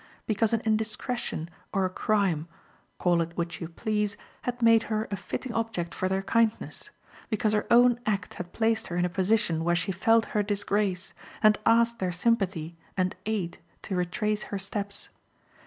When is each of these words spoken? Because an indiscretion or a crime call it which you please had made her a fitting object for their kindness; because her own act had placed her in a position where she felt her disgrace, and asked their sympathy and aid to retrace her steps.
Because 0.25 0.51
an 0.51 0.63
indiscretion 0.65 1.47
or 1.71 1.85
a 1.85 1.89
crime 1.91 2.47
call 2.97 3.21
it 3.21 3.37
which 3.37 3.61
you 3.61 3.67
please 3.67 4.17
had 4.41 4.59
made 4.59 4.81
her 4.89 5.07
a 5.11 5.15
fitting 5.15 5.53
object 5.53 5.93
for 5.93 6.09
their 6.09 6.23
kindness; 6.23 6.89
because 7.29 7.53
her 7.53 7.67
own 7.69 7.99
act 8.07 8.33
had 8.33 8.51
placed 8.51 8.87
her 8.87 8.97
in 8.97 9.05
a 9.05 9.09
position 9.09 9.63
where 9.63 9.75
she 9.75 9.91
felt 9.91 10.25
her 10.33 10.41
disgrace, 10.41 11.13
and 11.43 11.59
asked 11.67 11.99
their 11.99 12.11
sympathy 12.11 12.75
and 12.97 13.15
aid 13.27 13.59
to 13.83 13.95
retrace 13.95 14.41
her 14.49 14.57
steps. 14.57 15.09